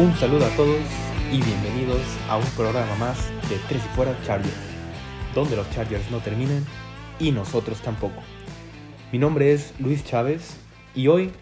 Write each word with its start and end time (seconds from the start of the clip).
Un 0.00 0.16
saludo 0.16 0.46
a 0.46 0.56
todos 0.56 0.80
y 1.30 1.42
bienvenidos 1.42 2.00
a 2.30 2.38
un 2.38 2.46
programa 2.56 2.94
más 2.94 3.18
de 3.50 3.56
Tres 3.68 3.82
y 3.84 3.88
Fuera 3.94 4.16
Chargers, 4.24 4.56
donde 5.34 5.56
los 5.56 5.70
Chargers 5.72 6.10
no 6.10 6.20
terminan 6.20 6.64
y 7.18 7.32
nosotros 7.32 7.82
tampoco. 7.82 8.22
Mi 9.12 9.18
nombre 9.18 9.52
es 9.52 9.74
Luis 9.78 10.02
Chávez 10.02 10.56
y 10.94 11.08
hoy 11.08 11.32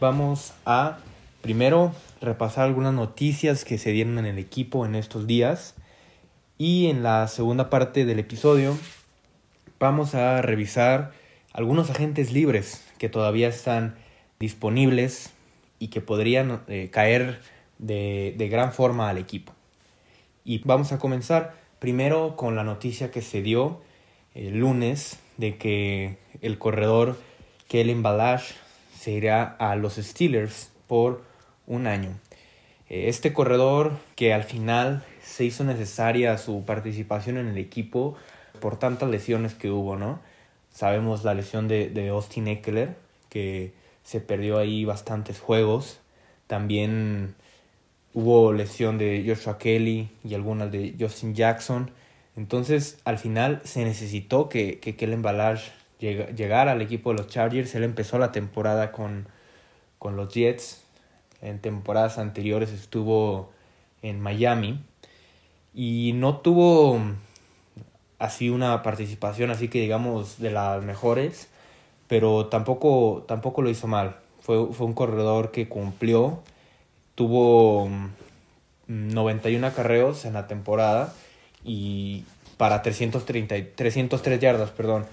vamos 0.00 0.54
a 0.64 0.96
primero 1.42 1.92
repasar 2.22 2.64
algunas 2.64 2.94
noticias 2.94 3.66
que 3.66 3.76
se 3.76 3.90
dieron 3.90 4.18
en 4.18 4.24
el 4.24 4.38
equipo 4.38 4.86
en 4.86 4.94
estos 4.94 5.26
días 5.26 5.74
y 6.56 6.86
en 6.86 7.02
la 7.02 7.28
segunda 7.28 7.68
parte 7.68 8.06
del 8.06 8.18
episodio 8.18 8.78
vamos 9.78 10.14
a 10.14 10.40
revisar 10.40 11.12
algunos 11.52 11.90
agentes 11.90 12.32
libres 12.32 12.82
que 12.96 13.10
todavía 13.10 13.48
están 13.48 13.94
disponibles 14.40 15.34
y 15.78 15.88
que 15.88 16.00
podrían 16.00 16.62
eh, 16.68 16.88
caer 16.90 17.40
de, 17.78 18.34
de 18.36 18.48
gran 18.48 18.72
forma 18.72 19.08
al 19.08 19.18
equipo. 19.18 19.52
Y 20.44 20.58
vamos 20.64 20.92
a 20.92 20.98
comenzar 20.98 21.54
primero 21.78 22.36
con 22.36 22.56
la 22.56 22.64
noticia 22.64 23.10
que 23.10 23.22
se 23.22 23.42
dio 23.42 23.80
el 24.34 24.58
lunes 24.58 25.18
de 25.36 25.56
que 25.56 26.18
el 26.40 26.58
corredor 26.58 27.18
Kellen 27.68 28.02
Balash 28.02 28.52
se 28.98 29.12
irá 29.12 29.56
a 29.58 29.76
los 29.76 29.94
Steelers 29.94 30.70
por 30.86 31.22
un 31.66 31.86
año. 31.86 32.10
Eh, 32.88 33.08
este 33.08 33.32
corredor 33.32 33.92
que 34.14 34.32
al 34.32 34.44
final 34.44 35.04
se 35.22 35.44
hizo 35.44 35.64
necesaria 35.64 36.38
su 36.38 36.64
participación 36.64 37.36
en 37.38 37.48
el 37.48 37.58
equipo 37.58 38.16
por 38.60 38.78
tantas 38.78 39.10
lesiones 39.10 39.54
que 39.54 39.70
hubo, 39.70 39.96
¿no? 39.96 40.20
Sabemos 40.72 41.24
la 41.24 41.34
lesión 41.34 41.68
de, 41.68 41.88
de 41.88 42.08
Austin 42.08 42.48
Eckler, 42.48 42.96
que 43.28 43.72
se 44.02 44.20
perdió 44.20 44.58
ahí 44.58 44.84
bastantes 44.84 45.40
juegos. 45.40 45.98
También 46.46 47.34
hubo 48.16 48.54
lesión 48.54 48.96
de 48.96 49.22
Joshua 49.26 49.58
Kelly 49.58 50.08
y 50.24 50.32
algunas 50.32 50.72
de 50.72 50.94
Justin 50.98 51.34
Jackson. 51.34 51.90
Entonces, 52.34 52.98
al 53.04 53.18
final 53.18 53.60
se 53.64 53.84
necesitó 53.84 54.48
que, 54.48 54.80
que 54.80 54.96
Kellen 54.96 55.20
Ballage 55.20 55.70
llegara 56.00 56.72
al 56.72 56.80
equipo 56.80 57.12
de 57.12 57.18
los 57.18 57.26
Chargers. 57.26 57.74
Él 57.74 57.84
empezó 57.84 58.18
la 58.18 58.32
temporada 58.32 58.90
con, 58.90 59.28
con 59.98 60.16
los 60.16 60.32
Jets. 60.32 60.82
En 61.42 61.60
temporadas 61.60 62.16
anteriores 62.16 62.72
estuvo 62.72 63.50
en 64.00 64.22
Miami. 64.22 64.80
Y 65.74 66.12
no 66.14 66.38
tuvo 66.38 66.98
así 68.18 68.48
una 68.48 68.82
participación 68.82 69.50
así 69.50 69.68
que 69.68 69.82
digamos 69.82 70.38
de 70.38 70.50
las 70.50 70.82
mejores, 70.82 71.48
pero 72.08 72.46
tampoco, 72.46 73.26
tampoco 73.28 73.60
lo 73.60 73.68
hizo 73.68 73.86
mal. 73.86 74.16
Fue, 74.40 74.72
fue 74.72 74.86
un 74.86 74.94
corredor 74.94 75.50
que 75.50 75.68
cumplió, 75.68 76.40
tuvo 77.16 77.90
91 78.86 79.66
acarreos 79.66 80.24
en 80.24 80.34
la 80.34 80.46
temporada 80.46 81.12
y 81.64 82.24
para 82.56 82.82
330, 82.82 83.56
303 83.74 84.40
yardas, 84.40 84.70
perdón, 84.70 85.06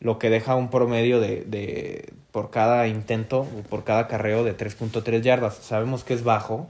lo 0.00 0.18
que 0.18 0.30
deja 0.30 0.56
un 0.56 0.68
promedio 0.68 1.20
de, 1.20 1.44
de 1.44 2.12
por 2.32 2.50
cada 2.50 2.88
intento 2.88 3.46
por 3.68 3.84
cada 3.84 4.08
carreo 4.08 4.42
de 4.42 4.56
3.3 4.56 5.20
yardas. 5.20 5.54
Sabemos 5.56 6.02
que 6.02 6.14
es 6.14 6.24
bajo, 6.24 6.68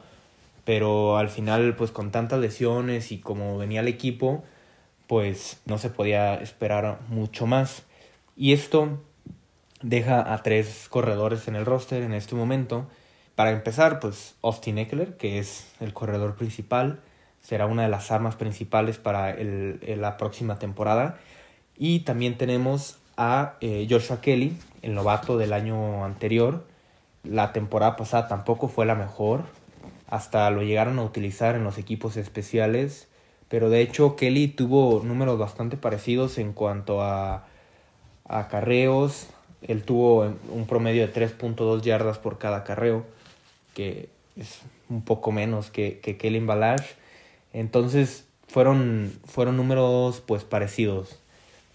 pero 0.64 1.16
al 1.16 1.30
final 1.30 1.74
pues 1.76 1.90
con 1.90 2.10
tantas 2.10 2.40
lesiones 2.40 3.10
y 3.10 3.18
como 3.18 3.56
venía 3.56 3.80
el 3.80 3.88
equipo, 3.88 4.44
pues 5.06 5.60
no 5.64 5.78
se 5.78 5.88
podía 5.88 6.34
esperar 6.34 6.98
mucho 7.08 7.46
más. 7.46 7.84
Y 8.36 8.52
esto 8.52 9.00
deja 9.80 10.32
a 10.32 10.42
tres 10.42 10.86
corredores 10.88 11.48
en 11.48 11.56
el 11.56 11.64
roster 11.64 12.02
en 12.02 12.12
este 12.12 12.34
momento. 12.34 12.86
Para 13.34 13.50
empezar, 13.50 14.00
pues 14.00 14.34
Austin 14.42 14.78
Eckler, 14.78 15.16
que 15.16 15.38
es 15.38 15.66
el 15.80 15.92
corredor 15.92 16.36
principal, 16.36 17.00
será 17.40 17.66
una 17.66 17.82
de 17.82 17.88
las 17.88 18.10
armas 18.10 18.36
principales 18.36 18.98
para 18.98 19.30
el, 19.30 19.80
la 20.00 20.16
próxima 20.16 20.58
temporada. 20.58 21.18
Y 21.76 22.00
también 22.00 22.36
tenemos 22.36 22.98
a 23.16 23.54
eh, 23.60 23.86
Joshua 23.88 24.20
Kelly, 24.20 24.56
el 24.82 24.94
novato 24.94 25.38
del 25.38 25.52
año 25.52 26.04
anterior. 26.04 26.64
La 27.24 27.52
temporada 27.52 27.96
pasada 27.96 28.28
tampoco 28.28 28.68
fue 28.68 28.86
la 28.86 28.94
mejor. 28.94 29.44
Hasta 30.08 30.50
lo 30.50 30.62
llegaron 30.62 30.98
a 30.98 31.04
utilizar 31.04 31.54
en 31.54 31.64
los 31.64 31.78
equipos 31.78 32.16
especiales 32.16 33.08
pero 33.52 33.68
de 33.68 33.82
hecho 33.82 34.16
Kelly 34.16 34.48
tuvo 34.48 35.02
números 35.04 35.38
bastante 35.38 35.76
parecidos 35.76 36.38
en 36.38 36.54
cuanto 36.54 37.02
a, 37.02 37.44
a 38.26 38.48
carreos. 38.48 39.26
Él 39.60 39.82
tuvo 39.82 40.22
un 40.50 40.66
promedio 40.66 41.06
de 41.06 41.12
3.2 41.12 41.82
yardas 41.82 42.16
por 42.16 42.38
cada 42.38 42.64
carreo, 42.64 43.04
que 43.74 44.08
es 44.36 44.60
un 44.88 45.02
poco 45.02 45.32
menos 45.32 45.70
que, 45.70 46.00
que 46.00 46.16
Kelly 46.16 46.40
Balash. 46.40 46.84
Entonces 47.52 48.26
fueron, 48.48 49.12
fueron 49.24 49.56
números 49.56 50.22
pues 50.26 50.44
parecidos. 50.44 51.18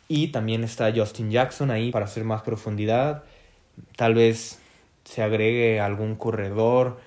Y 0.08 0.28
también 0.30 0.64
está 0.64 0.94
Justin 0.96 1.32
Jackson 1.32 1.72
ahí 1.72 1.92
para 1.92 2.06
hacer 2.06 2.24
más 2.24 2.42
profundidad. 2.42 3.24
Tal 3.96 4.16
vez 4.16 4.60
se 5.04 5.22
agregue 5.22 5.80
algún 5.80 6.16
corredor 6.16 7.00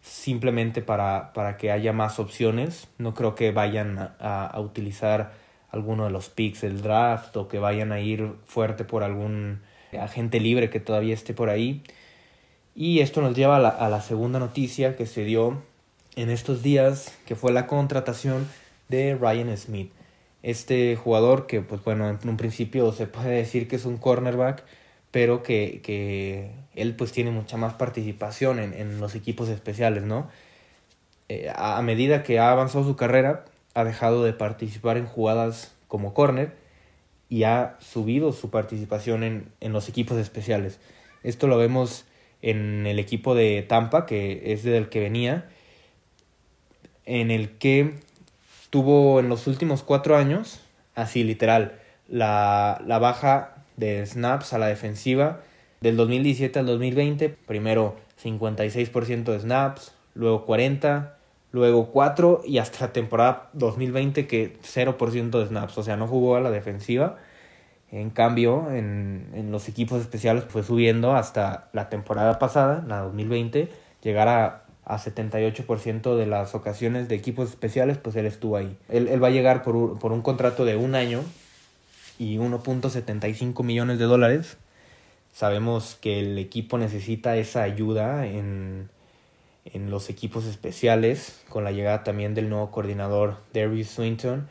simplemente 0.00 0.82
para, 0.82 1.32
para 1.32 1.56
que 1.56 1.70
haya 1.70 1.92
más 1.92 2.18
opciones. 2.18 2.88
No 2.98 3.14
creo 3.14 3.34
que 3.34 3.52
vayan 3.52 3.98
a, 3.98 4.46
a, 4.46 4.60
utilizar 4.60 5.32
alguno 5.70 6.04
de 6.04 6.10
los 6.10 6.28
picks 6.28 6.62
del 6.62 6.80
draft 6.80 7.36
o 7.36 7.48
que 7.48 7.58
vayan 7.58 7.92
a 7.92 8.00
ir 8.00 8.32
fuerte 8.46 8.84
por 8.84 9.02
algún 9.02 9.60
agente 10.00 10.40
libre 10.40 10.70
que 10.70 10.80
todavía 10.80 11.14
esté 11.14 11.34
por 11.34 11.50
ahí. 11.50 11.82
Y 12.78 13.00
esto 13.00 13.22
nos 13.22 13.34
lleva 13.34 13.56
a 13.56 13.88
la, 13.88 14.00
segunda 14.02 14.38
noticia 14.38 14.96
que 14.96 15.06
se 15.06 15.24
dio 15.24 15.62
en 16.14 16.28
estos 16.28 16.62
días, 16.62 17.16
que 17.24 17.34
fue 17.34 17.50
la 17.50 17.66
contratación 17.66 18.46
de 18.90 19.14
Ryan 19.14 19.56
Smith. 19.56 19.90
Este 20.42 20.94
jugador 20.94 21.46
que, 21.46 21.62
pues 21.62 21.82
bueno, 21.82 22.10
en 22.10 22.18
un 22.28 22.36
principio 22.36 22.92
se 22.92 23.06
puede 23.06 23.30
decir 23.30 23.66
que 23.66 23.76
es 23.76 23.86
un 23.86 23.96
cornerback, 23.96 24.62
pero 25.10 25.42
que, 25.42 25.80
que 25.82 26.50
él 26.74 26.94
pues 26.94 27.12
tiene 27.12 27.30
mucha 27.30 27.56
más 27.56 27.72
participación 27.72 28.58
en, 28.58 28.74
en 28.74 29.00
los 29.00 29.14
equipos 29.14 29.48
especiales, 29.48 30.02
¿no? 30.02 30.28
Eh, 31.30 31.50
a 31.56 31.80
medida 31.80 32.22
que 32.22 32.38
ha 32.38 32.52
avanzado 32.52 32.84
su 32.84 32.94
carrera, 32.94 33.46
ha 33.72 33.84
dejado 33.84 34.22
de 34.22 34.34
participar 34.34 34.98
en 34.98 35.06
jugadas 35.06 35.72
como 35.88 36.12
corner 36.12 36.54
y 37.30 37.44
ha 37.44 37.78
subido 37.80 38.32
su 38.32 38.50
participación 38.50 39.24
en, 39.24 39.50
en 39.60 39.72
los 39.72 39.88
equipos 39.88 40.18
especiales. 40.18 40.78
Esto 41.22 41.46
lo 41.46 41.56
vemos 41.56 42.04
en 42.42 42.86
el 42.86 42.98
equipo 42.98 43.34
de 43.34 43.62
Tampa, 43.62 44.06
que 44.06 44.52
es 44.52 44.62
del 44.62 44.88
que 44.88 45.00
venía, 45.00 45.48
en 47.04 47.30
el 47.30 47.50
que 47.58 47.94
tuvo 48.70 49.20
en 49.20 49.28
los 49.28 49.46
últimos 49.46 49.82
cuatro 49.82 50.16
años, 50.16 50.60
así 50.94 51.24
literal, 51.24 51.80
la, 52.08 52.80
la 52.86 52.98
baja 52.98 53.64
de 53.76 54.04
snaps 54.06 54.52
a 54.52 54.58
la 54.58 54.66
defensiva 54.66 55.40
del 55.80 55.96
2017 55.96 56.58
al 56.58 56.66
2020, 56.66 57.28
primero 57.28 57.96
56% 58.22 59.24
de 59.24 59.40
snaps, 59.40 59.92
luego 60.14 60.44
40, 60.46 61.16
luego 61.52 61.90
4 61.90 62.42
y 62.46 62.58
hasta 62.58 62.86
la 62.86 62.92
temporada 62.92 63.50
2020 63.52 64.26
que 64.26 64.58
0% 64.60 65.30
de 65.30 65.46
snaps, 65.46 65.78
o 65.78 65.82
sea, 65.82 65.96
no 65.96 66.06
jugó 66.06 66.36
a 66.36 66.40
la 66.40 66.50
defensiva. 66.50 67.18
En 67.96 68.10
cambio, 68.10 68.70
en, 68.70 69.30
en 69.34 69.50
los 69.50 69.68
equipos 69.68 70.00
especiales 70.00 70.44
fue 70.48 70.62
subiendo 70.62 71.14
hasta 71.14 71.68
la 71.72 71.88
temporada 71.88 72.38
pasada, 72.38 72.84
la 72.86 73.00
2020, 73.00 73.68
llegar 74.02 74.28
a, 74.28 74.64
a 74.84 74.98
78% 74.98 76.16
de 76.16 76.26
las 76.26 76.54
ocasiones 76.54 77.08
de 77.08 77.14
equipos 77.14 77.48
especiales, 77.48 77.98
pues 77.98 78.16
él 78.16 78.26
estuvo 78.26 78.56
ahí. 78.56 78.76
Él, 78.88 79.08
él 79.08 79.22
va 79.22 79.28
a 79.28 79.30
llegar 79.30 79.62
por 79.62 79.98
por 79.98 80.12
un 80.12 80.22
contrato 80.22 80.64
de 80.64 80.76
un 80.76 80.94
año 80.94 81.22
y 82.18 82.36
1.75 82.38 83.62
millones 83.62 83.98
de 83.98 84.04
dólares 84.04 84.58
Sabemos 85.36 85.98
que 86.00 86.20
el 86.20 86.38
equipo 86.38 86.78
necesita 86.78 87.36
esa 87.36 87.62
ayuda 87.62 88.24
en, 88.24 88.88
en 89.66 89.90
los 89.90 90.08
equipos 90.08 90.46
especiales, 90.46 91.42
con 91.50 91.62
la 91.62 91.72
llegada 91.72 92.04
también 92.04 92.34
del 92.34 92.48
nuevo 92.48 92.70
coordinador 92.70 93.36
Darius 93.52 93.88
Swinton. 93.88 94.48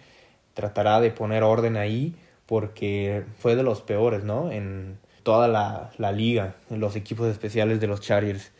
Tratará 0.53 1.01
de 1.01 1.09
poner 1.09 1.41
orden 1.41 1.75
ahí 1.75 2.13
porque 2.45 3.23
fue 3.39 3.55
de 3.55 3.63
los 3.63 3.81
peores, 3.81 4.23
¿no? 4.23 4.51
En 4.51 4.97
toda 5.23 5.47
la, 5.47 5.91
la 5.97 6.11
liga, 6.11 6.55
en 6.69 6.79
los 6.79 6.95
equipos 6.95 7.27
especiales 7.27 7.79
de 7.79 7.87
los 7.87 8.01
Chargers. 8.01 8.51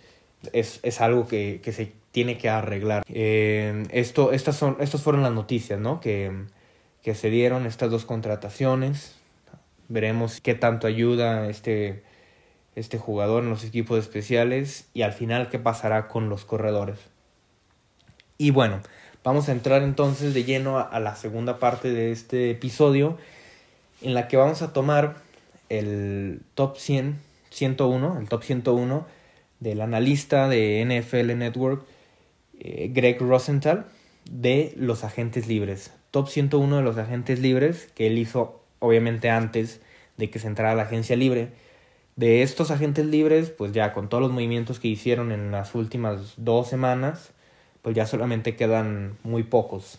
Es, 0.54 0.80
es 0.84 1.02
algo 1.02 1.28
que, 1.28 1.60
que, 1.64 1.72
se 1.72 1.92
tiene 2.12 2.38
que 2.38 2.50
arreglar. 2.50 3.04
Eh, 3.08 3.86
esto, 3.92 4.32
estas, 4.32 4.56
son, 4.56 4.78
estas 4.80 5.02
fueron 5.02 5.24
las 5.24 5.34
noticias, 5.34 5.80
¿no? 5.80 6.00
Que, 6.00 6.32
que 7.02 7.16
se 7.16 7.30
dieron 7.30 7.66
estas 7.66 7.92
dos 7.92 8.06
contrataciones. 8.06 9.16
Veremos 9.88 10.42
qué 10.42 10.56
tanto 10.56 10.88
ayuda 10.88 11.50
este 11.50 12.04
este 12.76 12.98
jugador 12.98 13.44
en 13.44 13.50
los 13.50 13.64
equipos 13.64 14.00
especiales 14.00 14.88
y 14.94 15.02
al 15.02 15.14
final 15.14 15.50
qué 15.50 15.60
pasará 15.60 16.08
con 16.08 16.30
los 16.30 16.46
corredores. 16.46 17.00
Y 18.38 18.52
bueno, 18.52 18.82
vamos 19.24 19.48
a 19.48 19.54
entrar 19.54 19.82
entonces 19.82 20.34
de 20.34 20.44
lleno 20.44 20.78
a, 20.78 21.00
la 21.00 21.16
segunda 21.16 21.58
parte 21.58 21.92
de 21.92 22.12
este 22.12 22.52
episodio 22.52 23.18
en 24.06 24.14
la 24.14 24.28
que 24.28 24.38
vamos 24.38 24.62
a 24.62 24.72
tomar 24.72 25.16
el 25.70 26.42
top 26.54 26.78
100, 26.78 27.20
101, 27.50 28.20
el 28.20 28.30
top 28.30 28.44
101 28.44 29.06
del 29.60 29.82
analista 29.82 30.48
de 30.48 30.86
NFL 30.86 31.38
Network 31.38 31.86
eh, 32.60 32.92
Greg 32.94 33.20
Rosenthal 33.20 33.88
de 34.30 34.74
los 34.78 35.04
agentes 35.04 35.48
libres. 35.48 35.92
Top 36.12 36.28
101 36.28 36.78
de 36.78 36.84
los 36.84 36.98
agentes 36.98 37.40
libres 37.40 37.90
que 37.96 38.08
él 38.08 38.20
hizo 38.20 38.62
obviamente 38.80 39.32
antes 39.32 39.82
de 40.18 40.30
que 40.30 40.38
se 40.40 40.48
entrara 40.48 40.74
a 40.74 40.76
la 40.76 40.84
agencia 40.84 41.16
libre. 41.16 41.50
De 42.16 42.44
estos 42.44 42.70
agentes 42.70 43.08
libres, 43.08 43.50
pues 43.50 43.74
ya 43.74 43.92
con 43.92 44.08
todos 44.08 44.22
los 44.22 44.32
movimientos 44.32 44.80
que 44.80 44.88
hicieron 44.88 45.32
en 45.32 45.52
las 45.52 45.74
últimas 45.74 46.36
dos 46.38 46.70
semanas, 46.70 47.32
pues 47.82 47.96
ya 47.96 48.06
solamente 48.06 48.56
quedan 48.56 49.18
muy 49.24 49.44
pocos. 49.44 49.98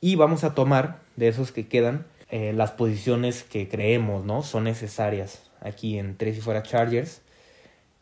Y 0.00 0.14
vamos 0.14 0.44
a 0.44 0.54
tomar 0.54 1.00
de 1.16 1.28
esos 1.28 1.50
que 1.50 1.66
quedan 1.66 2.06
eh, 2.30 2.52
las 2.52 2.72
posiciones 2.72 3.42
que 3.42 3.68
creemos 3.68 4.24
¿no? 4.24 4.42
son 4.42 4.64
necesarias 4.64 5.42
aquí 5.60 5.98
en 5.98 6.16
Tres 6.16 6.38
y 6.38 6.40
Fuera 6.40 6.62
Chargers 6.62 7.22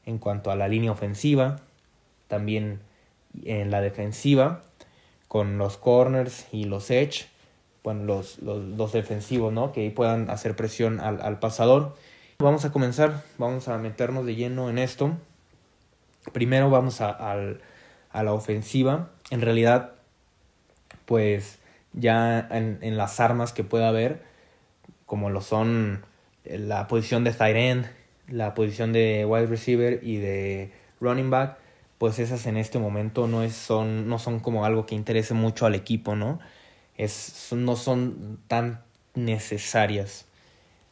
en 0.04 0.18
cuanto 0.18 0.50
a 0.50 0.56
la 0.56 0.68
línea 0.68 0.92
ofensiva, 0.92 1.60
también 2.28 2.80
en 3.44 3.70
la 3.70 3.80
defensiva, 3.80 4.62
con 5.28 5.58
los 5.58 5.76
corners 5.76 6.46
y 6.52 6.64
los 6.64 6.90
edge, 6.90 7.26
bueno, 7.84 8.04
los, 8.04 8.38
los, 8.40 8.92
defensivos, 8.92 9.52
¿no? 9.52 9.72
Que 9.72 9.90
puedan 9.90 10.30
hacer 10.30 10.54
presión 10.54 11.00
al, 11.00 11.20
al 11.20 11.38
pasador. 11.38 11.96
Vamos 12.38 12.64
a 12.64 12.72
comenzar, 12.72 13.22
vamos 13.38 13.68
a 13.68 13.78
meternos 13.78 14.26
de 14.26 14.34
lleno 14.34 14.70
en 14.70 14.78
esto. 14.78 15.16
Primero 16.32 16.70
vamos 16.70 17.00
a, 17.00 17.10
a 17.10 18.22
la 18.22 18.32
ofensiva. 18.32 19.10
En 19.30 19.40
realidad, 19.40 19.92
pues 21.06 21.58
ya 21.92 22.48
en, 22.50 22.78
en, 22.82 22.96
las 22.96 23.20
armas 23.20 23.52
que 23.52 23.64
pueda 23.64 23.88
haber, 23.88 24.22
como 25.06 25.30
lo 25.30 25.40
son 25.40 26.04
la 26.44 26.88
posición 26.88 27.24
de 27.24 27.32
tight 27.32 27.86
la 28.28 28.54
posición 28.54 28.92
de 28.92 29.26
wide 29.26 29.46
receiver 29.46 30.00
y 30.02 30.16
de 30.16 30.72
running 31.00 31.30
back, 31.30 31.58
pues 31.98 32.18
esas 32.18 32.46
en 32.46 32.56
este 32.56 32.78
momento 32.78 33.26
no, 33.26 33.42
es, 33.42 33.54
son, 33.54 34.08
no 34.08 34.18
son 34.18 34.40
como 34.40 34.64
algo 34.64 34.86
que 34.86 34.94
interese 34.94 35.34
mucho 35.34 35.66
al 35.66 35.74
equipo, 35.74 36.16
¿no? 36.16 36.40
Es, 36.96 37.48
no 37.52 37.76
son 37.76 38.40
tan 38.48 38.82
necesarias. 39.14 40.26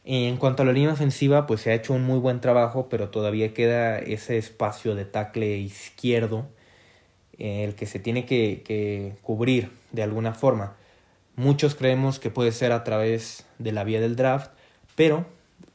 En 0.03 0.37
cuanto 0.37 0.63
a 0.63 0.65
la 0.65 0.73
línea 0.73 0.93
ofensiva, 0.93 1.45
pues 1.47 1.61
se 1.61 1.71
ha 1.71 1.73
hecho 1.73 1.93
un 1.93 2.03
muy 2.03 2.19
buen 2.19 2.41
trabajo, 2.41 2.89
pero 2.89 3.09
todavía 3.09 3.53
queda 3.53 3.99
ese 3.99 4.37
espacio 4.37 4.95
de 4.95 5.05
tackle 5.05 5.57
izquierdo, 5.57 6.47
el 7.37 7.75
que 7.75 7.85
se 7.85 7.99
tiene 7.99 8.25
que, 8.25 8.63
que 8.65 9.15
cubrir 9.21 9.71
de 9.91 10.03
alguna 10.03 10.33
forma. 10.33 10.75
Muchos 11.35 11.75
creemos 11.75 12.19
que 12.19 12.29
puede 12.29 12.51
ser 12.51 12.71
a 12.71 12.83
través 12.83 13.45
de 13.59 13.71
la 13.71 13.83
vía 13.83 14.01
del 14.01 14.15
draft, 14.15 14.51
pero 14.95 15.25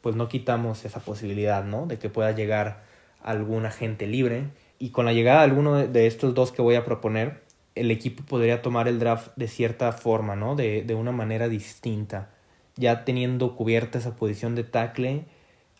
pues 0.00 0.14
no 0.16 0.28
quitamos 0.28 0.84
esa 0.84 1.00
posibilidad, 1.00 1.64
¿no? 1.64 1.86
De 1.86 1.98
que 1.98 2.08
pueda 2.08 2.32
llegar 2.32 2.84
algún 3.22 3.66
agente 3.66 4.06
libre 4.06 4.44
y 4.78 4.90
con 4.90 5.06
la 5.06 5.12
llegada 5.12 5.38
de 5.38 5.44
alguno 5.44 5.76
de 5.86 6.06
estos 6.06 6.34
dos 6.34 6.52
que 6.52 6.62
voy 6.62 6.74
a 6.74 6.84
proponer, 6.84 7.42
el 7.74 7.90
equipo 7.90 8.24
podría 8.24 8.62
tomar 8.62 8.88
el 8.88 8.98
draft 8.98 9.32
de 9.36 9.48
cierta 9.48 9.92
forma, 9.92 10.36
¿no? 10.36 10.54
De, 10.54 10.82
de 10.82 10.94
una 10.94 11.12
manera 11.12 11.48
distinta. 11.48 12.30
Ya 12.76 13.04
teniendo 13.04 13.56
cubierta 13.56 13.98
esa 13.98 14.16
posición 14.16 14.54
de 14.54 14.64
tackle, 14.64 15.24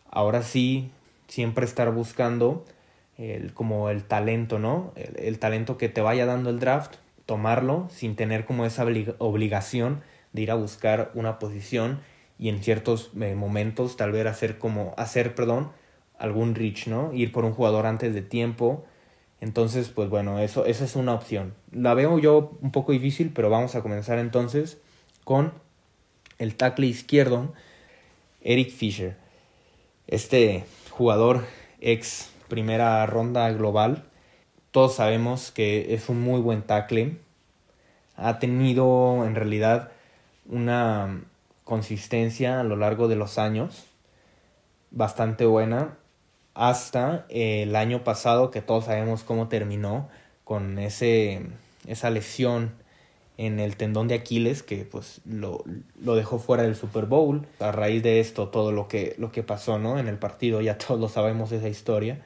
ahora 0.09 0.41
sí, 0.41 0.91
siempre 1.27 1.65
estar 1.65 1.91
buscando 1.91 2.65
el, 3.17 3.53
como 3.53 3.89
el 3.89 4.03
talento, 4.03 4.59
¿no? 4.59 4.93
El, 4.95 5.39
talento 5.39 5.77
que 5.77 5.89
te 5.89 6.01
vaya 6.01 6.25
dando 6.25 6.49
el 6.49 6.59
draft, 6.59 6.95
tomarlo 7.27 7.87
sin 7.91 8.15
tener 8.15 8.45
como 8.45 8.65
esa 8.65 8.83
obligación 9.19 10.01
de 10.33 10.41
ir 10.41 10.49
a 10.49 10.55
buscar 10.55 11.11
una 11.13 11.37
posición 11.37 11.99
y 12.39 12.49
en 12.49 12.63
ciertos 12.63 13.11
eh, 13.19 13.35
momentos 13.35 13.97
tal 13.97 14.11
vez 14.11 14.25
hacer 14.25 14.57
como 14.57 14.95
hacer, 14.97 15.35
perdón, 15.35 15.71
algún 16.17 16.55
reach, 16.55 16.87
¿no? 16.87 17.13
Ir 17.13 17.31
por 17.31 17.45
un 17.45 17.53
jugador 17.53 17.85
antes 17.85 18.13
de 18.13 18.21
tiempo. 18.21 18.85
Entonces, 19.41 19.89
pues 19.89 20.09
bueno, 20.09 20.39
eso, 20.39 20.65
esa 20.65 20.85
es 20.85 20.95
una 20.95 21.13
opción. 21.13 21.53
La 21.71 21.93
veo 21.93 22.17
yo 22.17 22.57
un 22.61 22.71
poco 22.71 22.91
difícil, 22.91 23.31
pero 23.33 23.49
vamos 23.49 23.75
a 23.75 23.81
comenzar 23.81 24.17
entonces 24.17 24.79
con 25.23 25.53
el 26.39 26.55
tackle 26.55 26.87
izquierdo, 26.87 27.53
Eric 28.41 28.71
Fisher. 28.71 29.17
Este 30.07 30.63
jugador 30.89 31.45
ex 31.81 32.31
primera 32.47 33.05
ronda 33.05 33.51
global, 33.51 34.05
todos 34.71 34.95
sabemos 34.95 35.51
que 35.51 35.93
es 35.93 36.09
un 36.09 36.21
muy 36.21 36.41
buen 36.41 36.61
tackle. 36.61 37.17
Ha 38.15 38.39
tenido 38.39 39.25
en 39.25 39.35
realidad 39.35 39.91
una 40.45 41.21
consistencia 41.63 42.59
a 42.59 42.63
lo 42.63 42.75
largo 42.75 43.07
de 43.07 43.15
los 43.15 43.37
años 43.37 43.85
bastante 44.91 45.45
buena 45.45 45.97
hasta 46.53 47.25
el 47.29 47.75
año 47.75 48.03
pasado 48.03 48.51
que 48.51 48.61
todos 48.61 48.85
sabemos 48.85 49.23
cómo 49.23 49.47
terminó 49.47 50.09
con 50.43 50.79
ese 50.79 51.45
esa 51.87 52.09
lesión 52.09 52.71
en 53.37 53.59
el 53.59 53.77
tendón 53.77 54.07
de 54.07 54.15
Aquiles 54.15 54.63
que 54.63 54.83
pues 54.83 55.21
lo, 55.25 55.63
lo, 56.01 56.15
dejó 56.15 56.39
fuera 56.39 56.63
del 56.63 56.75
Super 56.75 57.05
Bowl. 57.05 57.47
A 57.59 57.71
raíz 57.71 58.01
de 58.01 58.19
esto 58.19 58.49
todo 58.49 58.71
lo 58.71 58.87
que, 58.87 59.15
lo 59.19 59.31
que 59.31 59.43
pasó 59.43 59.77
¿no? 59.77 59.99
en 59.99 60.07
el 60.07 60.17
partido, 60.17 60.61
ya 60.61 60.77
todos 60.77 60.99
lo 60.99 61.07
sabemos 61.07 61.51
esa 61.51 61.69
historia. 61.69 62.25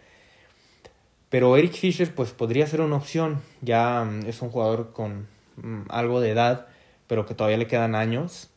Pero 1.32 1.56
Eric 1.56 1.72
Fisher 1.72 2.14
pues 2.14 2.32
podría 2.34 2.68
ser 2.68 2.82
una 2.82 2.98
opción, 2.98 3.42
ya 3.62 4.04
mm, 4.04 4.28
es 4.28 4.42
un 4.42 4.50
jugador 4.50 4.92
con 4.92 5.28
mm, 5.56 5.84
algo 5.88 6.20
de 6.20 6.32
edad, 6.32 6.68
pero 7.08 7.26
que 7.26 7.34
todavía 7.34 7.58
le 7.58 7.68
quedan 7.68 7.96
años. 7.96 8.50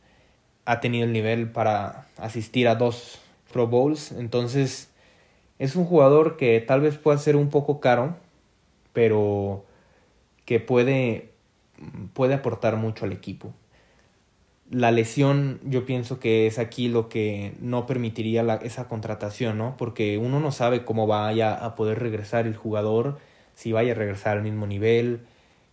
Ha 0.64 0.80
tenido 0.80 1.04
el 1.06 1.12
nivel 1.12 1.50
para 1.52 2.08
asistir 2.18 2.66
a 2.66 2.74
dos 2.74 3.20
Pro 3.52 3.68
Bowls, 3.68 4.10
entonces 4.10 4.90
es 5.60 5.76
un 5.76 5.84
jugador 5.84 6.36
que 6.36 6.60
tal 6.60 6.80
vez 6.80 6.98
pueda 6.98 7.16
ser 7.18 7.36
un 7.36 7.48
poco 7.48 7.78
caro, 7.78 8.16
pero 8.92 9.64
que 10.44 10.58
puede, 10.58 11.30
puede 12.12 12.34
aportar 12.34 12.76
mucho 12.76 13.04
al 13.04 13.12
equipo. 13.12 13.54
La 14.74 14.90
lesión 14.90 15.60
yo 15.62 15.86
pienso 15.86 16.18
que 16.18 16.48
es 16.48 16.58
aquí 16.58 16.88
lo 16.88 17.08
que 17.08 17.54
no 17.60 17.86
permitiría 17.86 18.42
la, 18.42 18.56
esa 18.56 18.88
contratación, 18.88 19.56
¿no? 19.56 19.76
Porque 19.76 20.18
uno 20.18 20.40
no 20.40 20.50
sabe 20.50 20.84
cómo 20.84 21.06
vaya 21.06 21.54
a 21.54 21.76
poder 21.76 22.00
regresar 22.00 22.46
el 22.48 22.56
jugador, 22.56 23.18
si 23.54 23.70
vaya 23.70 23.92
a 23.92 23.94
regresar 23.94 24.36
al 24.36 24.42
mismo 24.42 24.66
nivel, 24.66 25.20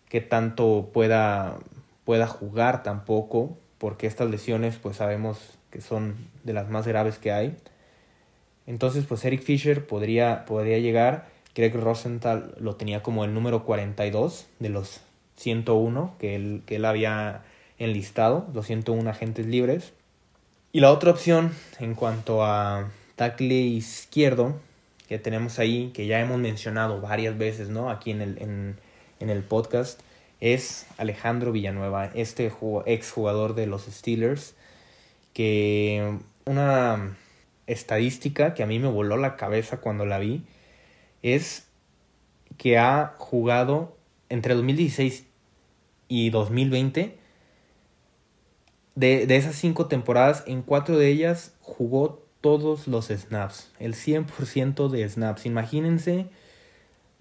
qué 0.08 0.22
tanto 0.22 0.92
pueda, 0.94 1.58
pueda 2.06 2.28
jugar 2.28 2.84
tampoco, 2.84 3.58
porque 3.80 4.06
estas 4.06 4.30
lesiones 4.30 4.78
pues 4.78 4.98
sabemos 4.98 5.58
que 5.72 5.82
son 5.82 6.16
de 6.44 6.54
las 6.54 6.70
más 6.70 6.86
graves 6.86 7.18
que 7.18 7.32
hay. 7.32 7.58
Entonces, 8.68 9.06
pues 9.08 9.26
Eric 9.26 9.42
Fisher 9.42 9.88
podría, 9.88 10.46
podría 10.46 10.78
llegar. 10.78 11.28
Greg 11.56 11.76
Rosenthal 11.76 12.54
lo 12.60 12.76
tenía 12.76 13.02
como 13.02 13.26
el 13.26 13.34
número 13.34 13.64
42 13.66 14.46
de 14.60 14.70
los 14.70 15.02
101 15.38 16.16
que 16.20 16.36
él, 16.36 16.62
que 16.68 16.76
él 16.76 16.86
había 16.86 17.42
enlistado, 17.84 18.48
los 18.54 18.68
101 18.68 19.10
agentes 19.10 19.46
libres. 19.46 19.94
Y 20.72 20.80
la 20.80 20.92
otra 20.92 21.12
opción 21.12 21.54
en 21.80 21.96
cuanto 21.96 22.46
a 22.46 22.90
tackle 23.16 23.56
izquierdo 23.56 24.60
que 25.08 25.20
tenemos 25.20 25.60
ahí, 25.60 25.92
que 25.94 26.08
ya 26.08 26.22
hemos 26.22 26.40
mencionado 26.40 27.02
varias 27.02 27.38
veces 27.38 27.70
¿no? 27.70 27.90
aquí 27.90 28.12
en 28.12 28.22
el, 28.22 28.42
en, 28.42 28.78
en 29.20 29.30
el 29.30 29.44
podcast, 29.44 30.00
es 30.40 30.88
Alejandro 30.98 31.52
Villanueva, 31.52 32.06
este 32.14 32.52
ex 32.86 33.12
jugador 33.12 33.54
de 33.54 33.68
los 33.68 33.84
Steelers, 33.84 34.56
que 35.34 36.18
una 36.46 37.18
estadística 37.68 38.54
que 38.54 38.64
a 38.64 38.68
mí 38.68 38.80
me 38.80 38.88
voló 38.88 39.18
la 39.18 39.36
cabeza 39.36 39.78
cuando 39.82 40.06
la 40.06 40.20
vi 40.20 40.44
es 41.22 41.68
que 42.58 42.78
ha 42.78 43.14
jugado 43.18 43.98
entre 44.30 44.56
2016 44.56 45.26
y 46.08 46.30
2020. 46.30 47.18
De, 48.96 49.26
de 49.26 49.36
esas 49.38 49.56
cinco 49.56 49.88
temporadas, 49.88 50.44
en 50.48 50.62
cuatro 50.62 50.98
de 50.98 51.08
ellas 51.08 51.54
jugó 51.62 52.22
todos 52.42 52.88
los 52.88 53.08
snaps, 53.08 53.72
el 53.80 53.94
100% 53.94 54.90
de 54.90 55.08
snaps. 55.08 55.46
Imagínense 55.46 56.28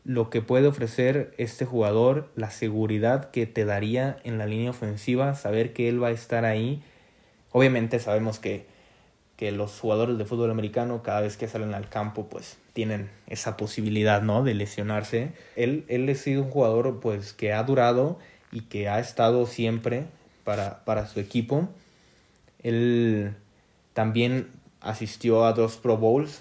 lo 0.05 0.31
que 0.31 0.43
puede 0.43 0.67
ofrecer 0.67 1.35
este 1.37 1.67
jugador, 1.67 2.31
la 2.35 2.51
seguridad 2.51 3.31
que 3.31 3.47
te 3.47 3.65
daría 3.65 4.19
en 4.25 4.39
la 4.39 4.47
línea 4.47 4.71
ofensiva, 4.71 5.35
saber 5.35 5.73
que 5.73 5.89
él 5.89 6.03
va 6.03 6.09
a 6.09 6.13
estar 6.13 6.45
ahí. 6.45 6.83
Obviamente 7.53 7.99
sabemos 7.99 8.39
que 8.39 8.67
que 9.41 9.53
los 9.53 9.81
jugadores 9.81 10.19
de 10.19 10.27
fútbol 10.27 10.51
americano 10.51 11.03
cada 11.03 11.23
vez 11.23 11.39
que 11.39 11.49
salen 11.49 11.73
al 11.73 11.89
campo 11.89 12.27
pues 12.29 12.59
tienen 12.75 13.09
esa 13.27 13.57
posibilidad 13.57 14.21
no 14.21 14.45
de 14.45 14.53
lesionarse 14.53 15.33
él 15.57 15.87
él 15.89 16.07
ha 16.11 16.15
sido 16.15 16.43
un 16.43 16.51
jugador 16.51 17.01
pues 17.01 17.33
que 17.33 17.55
ha 17.55 17.63
durado 17.63 18.19
y 18.53 18.65
que 18.65 18.91
ha 18.91 19.01
estado 19.01 19.47
siempre 19.47 20.05
para, 20.51 20.85
para 20.85 21.07
su 21.07 21.21
equipo 21.21 21.69
él 22.63 23.35
también 23.93 24.49
asistió 24.81 25.45
a 25.45 25.53
dos 25.53 25.77
Pro 25.77 25.97
Bowls 25.97 26.41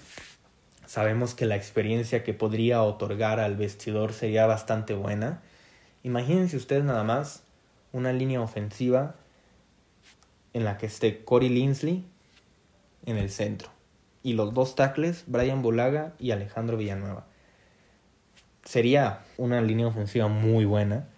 sabemos 0.86 1.34
que 1.34 1.46
la 1.46 1.56
experiencia 1.56 2.24
que 2.24 2.34
podría 2.34 2.82
otorgar 2.82 3.40
al 3.40 3.56
vestidor 3.56 4.12
sería 4.12 4.46
bastante 4.46 4.94
buena 4.94 5.40
imagínense 6.02 6.56
ustedes 6.56 6.84
nada 6.84 7.04
más 7.04 7.42
una 7.92 8.12
línea 8.12 8.40
ofensiva 8.40 9.14
en 10.52 10.64
la 10.64 10.78
que 10.78 10.86
esté 10.86 11.24
Corey 11.24 11.48
Linsley 11.48 12.04
en 13.06 13.16
el 13.16 13.30
centro. 13.30 13.68
Y 14.22 14.34
los 14.34 14.52
dos 14.52 14.74
tackles, 14.74 15.24
Brian 15.26 15.62
Bolaga 15.62 16.12
y 16.18 16.32
Alejandro 16.32 16.76
Villanueva. 16.76 17.26
sería 18.64 19.24
una 19.38 19.60
línea 19.62 19.86
ofensiva 19.86 20.28
muy 20.28 20.64
buena, 20.64 21.08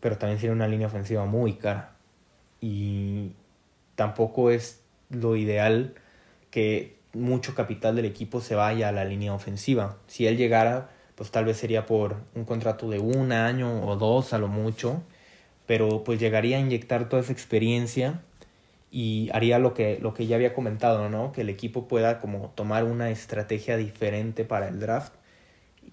pero 0.00 0.16
también 0.16 0.38
sería 0.38 0.52
una 0.52 0.68
línea 0.68 0.86
ofensiva 0.86 1.24
muy 1.26 1.54
cara. 1.54 1.91
Y 2.62 3.32
tampoco 3.94 4.50
es 4.50 4.80
lo 5.10 5.36
ideal 5.36 5.94
que 6.50 6.96
mucho 7.12 7.54
capital 7.54 7.96
del 7.96 8.06
equipo 8.06 8.40
se 8.40 8.54
vaya 8.54 8.88
a 8.88 8.92
la 8.92 9.04
línea 9.04 9.34
ofensiva. 9.34 9.98
Si 10.06 10.26
él 10.26 10.38
llegara, 10.38 10.88
pues 11.14 11.30
tal 11.30 11.44
vez 11.44 11.58
sería 11.58 11.84
por 11.84 12.16
un 12.34 12.44
contrato 12.44 12.88
de 12.88 12.98
un 12.98 13.32
año 13.32 13.86
o 13.86 13.96
dos 13.96 14.32
a 14.32 14.38
lo 14.38 14.48
mucho, 14.48 15.02
pero 15.66 16.04
pues 16.04 16.18
llegaría 16.20 16.56
a 16.56 16.60
inyectar 16.60 17.08
toda 17.08 17.22
esa 17.22 17.32
experiencia 17.32 18.22
y 18.90 19.30
haría 19.32 19.58
lo 19.58 19.74
que, 19.74 19.98
lo 20.00 20.14
que 20.14 20.26
ya 20.26 20.36
había 20.36 20.54
comentado, 20.54 21.08
¿no? 21.08 21.32
Que 21.32 21.42
el 21.42 21.48
equipo 21.48 21.88
pueda 21.88 22.20
como 22.20 22.52
tomar 22.54 22.84
una 22.84 23.10
estrategia 23.10 23.76
diferente 23.76 24.44
para 24.44 24.68
el 24.68 24.80
draft 24.80 25.14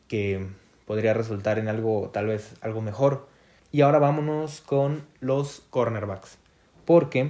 que 0.07 0.47
podría 0.85 1.13
resultar 1.13 1.59
en 1.59 1.67
algo, 1.69 2.09
tal 2.11 2.27
vez 2.27 2.55
algo 2.61 2.81
mejor. 2.81 3.27
Y 3.71 3.81
ahora 3.81 3.99
vámonos 3.99 4.61
con 4.61 5.03
los 5.21 5.61
cornerbacks. 5.69 6.38
Porque, 6.89 7.29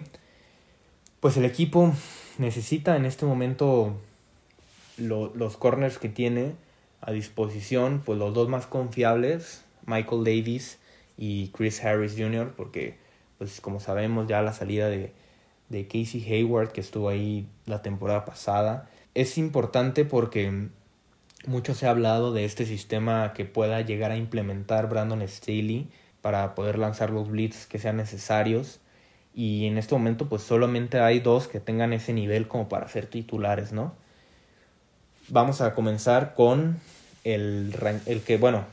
pues 1.20 1.36
el 1.36 1.44
equipo 1.44 1.92
necesita 2.38 2.96
en 2.96 3.04
este 3.04 3.26
momento 3.26 3.94
los 4.96 5.58
corners 5.58 5.98
que 5.98 6.08
tiene 6.08 6.54
a 7.02 7.12
disposición, 7.12 8.02
pues 8.06 8.18
los 8.18 8.34
dos 8.34 8.48
más 8.48 8.68
confiables, 8.68 9.66
Michael 9.86 10.24
Davis 10.24 10.80
y 11.18 11.50
Chris 11.50 11.84
Harris 11.84 12.16
Jr., 12.18 12.54
porque 12.56 12.96
pues 13.38 13.60
como 13.60 13.82
sabemos 13.82 14.30
ya 14.30 14.42
la 14.42 14.54
salida 14.54 14.88
de, 14.88 15.12
de 15.68 15.88
Casey 15.88 16.24
Hayward 16.24 16.72
que 16.72 16.80
estuvo 16.80 17.10
ahí 17.10 17.46
la 17.66 17.82
temporada 17.82 18.24
pasada, 18.24 18.90
es 19.14 19.38
importante 19.38 20.06
porque 20.06 20.70
mucho 21.48 21.76
se 21.76 21.86
ha 21.86 21.90
hablado 21.90 22.32
de 22.32 22.46
este 22.46 22.66
sistema 22.66 23.34
que 23.34 23.44
pueda 23.44 23.82
llegar 23.82 24.12
a 24.12 24.16
implementar 24.16 24.88
Brandon 24.88 25.22
Staley 25.28 25.90
para 26.22 26.56
poder 26.56 26.80
lanzar 26.80 27.10
los 27.10 27.28
blitz 27.28 27.66
que 27.66 27.78
sean 27.78 27.98
necesarios 27.98 28.80
y 29.40 29.68
en 29.68 29.78
este 29.78 29.96
momento 29.96 30.28
pues 30.28 30.42
solamente 30.42 31.00
hay 31.00 31.22
dos 31.22 31.48
que 31.48 31.62
tengan 31.62 31.94
ese 31.94 32.12
nivel 32.12 32.50
como 32.50 32.68
para 32.68 32.90
ser 32.90 33.06
titulares, 33.06 33.72
¿no? 33.72 33.94
Vamos 35.30 35.62
a 35.62 35.74
comenzar 35.74 36.34
con 36.34 36.82
el, 37.24 37.74
el 38.06 38.22
que, 38.22 38.36
bueno, 38.36 38.66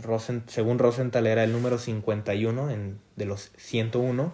Rosen, 0.00 0.42
según 0.46 0.78
Rosenthal 0.78 1.26
era 1.26 1.44
el 1.44 1.52
número 1.52 1.76
51 1.76 2.70
en, 2.70 2.98
de 3.16 3.26
los 3.26 3.52
101, 3.58 4.32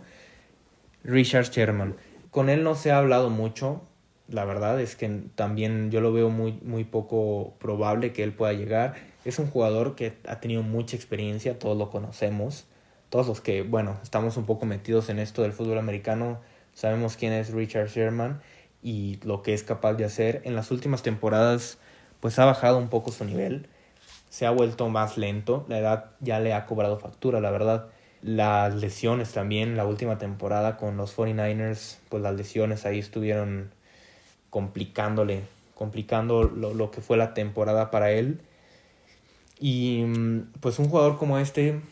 Richard 1.03 1.51
Sherman. 1.51 1.97
Con 2.31 2.49
él 2.49 2.63
no 2.63 2.77
se 2.77 2.93
ha 2.93 2.99
hablado 2.99 3.29
mucho, 3.29 3.83
la 4.29 4.45
verdad 4.45 4.81
es 4.81 4.95
que 4.95 5.09
también 5.35 5.91
yo 5.91 6.01
lo 6.01 6.13
veo 6.13 6.31
muy, 6.31 6.61
muy 6.63 6.85
poco 6.85 7.55
probable 7.59 8.13
que 8.13 8.23
él 8.23 8.33
pueda 8.33 8.53
llegar. 8.53 8.95
Es 9.25 9.41
un 9.41 9.51
jugador 9.51 9.97
que 9.97 10.13
ha 10.29 10.39
tenido 10.39 10.63
mucha 10.63 10.95
experiencia, 10.95 11.59
todos 11.59 11.77
lo 11.77 11.91
conocemos. 11.91 12.67
Todos 13.13 13.27
los 13.27 13.43
que, 13.43 13.61
bueno, 13.61 13.99
estamos 14.03 14.39
un 14.39 14.47
poco 14.47 14.65
metidos 14.65 15.11
en 15.11 15.19
esto 15.19 15.43
del 15.43 15.53
fútbol 15.53 15.77
americano, 15.77 16.41
sabemos 16.73 17.19
quién 17.19 17.35
es 17.35 17.53
Richard 17.53 17.89
Sherman 17.89 18.41
y 18.83 19.19
lo 19.23 19.43
que 19.43 19.53
es 19.53 19.63
capaz 19.65 19.93
de 19.93 20.07
hacer. 20.07 20.41
En 20.47 20.55
las 20.55 20.71
últimas 20.71 21.03
temporadas, 21.03 21.77
pues 22.21 22.39
ha 22.39 22.47
bajado 22.47 22.79
un 22.79 22.89
poco 22.89 23.13
su 23.13 23.27
nivel, 23.27 23.69
se 24.31 24.47
ha 24.47 24.51
vuelto 24.51 24.89
más 24.89 25.19
lento, 25.19 25.67
la 25.69 25.79
edad 25.79 26.13
ya 26.21 26.41
le 26.41 26.55
ha 26.55 26.65
cobrado 26.65 26.99
factura, 26.99 27.43
la 27.43 27.51
verdad. 27.51 27.89
Las 28.23 28.77
lesiones 28.77 29.31
también, 29.31 29.77
la 29.77 29.85
última 29.85 30.17
temporada 30.17 30.79
con 30.79 30.97
los 30.97 31.15
49ers, 31.15 31.99
pues 32.09 32.23
las 32.23 32.35
lesiones 32.35 32.87
ahí 32.87 32.99
estuvieron 32.99 33.75
complicándole, 34.49 35.43
complicando 35.75 36.45
lo, 36.45 36.73
lo 36.73 36.91
que 36.91 37.03
fue 37.03 37.19
la 37.19 37.35
temporada 37.35 37.91
para 37.91 38.11
él. 38.11 38.41
Y 39.61 40.03
mm, 40.03 40.53
pues 40.61 40.79
un 40.79 40.89
jugador 40.89 41.19
como 41.19 41.37
este, 41.37 41.83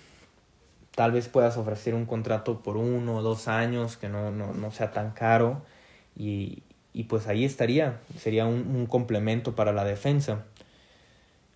tal 0.95 1.13
vez 1.13 1.29
puedas 1.29 1.57
ofrecer 1.57 1.95
un 1.95 2.07
contrato 2.07 2.63
por 2.63 2.77
uno 2.77 3.17
o 3.17 3.23
dos 3.23 3.49
años 3.49 3.97
que 3.97 4.09
no, 4.09 4.31
no, 4.31 4.53
no 4.53 4.71
sea 4.71 4.93
tan 4.93 5.13
caro 5.13 5.63
y, 6.17 6.63
y, 6.93 7.05
pues 7.05 7.27
ahí 7.29 7.45
estaría, 7.45 8.01
sería 8.19 8.47
un, 8.47 8.75
un, 8.75 8.87
complemento 8.87 9.55
para 9.55 9.73
la 9.73 9.85
defensa. 9.85 10.45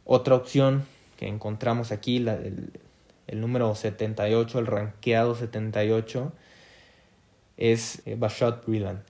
Otra 0.05 0.35
opción 0.35 0.85
que 1.19 1.29
encontramos 1.29 1.93
aquí, 1.93 2.19
la, 2.19 2.35
el, 2.35 2.73
el, 3.27 3.41
número 3.41 3.75
78, 3.75 4.59
el 4.59 4.67
ranqueado 4.67 5.35
78, 5.35 6.33
es 7.57 8.03
eh, 8.07 8.17
Bashot 8.17 8.65
Brilland 8.67 9.01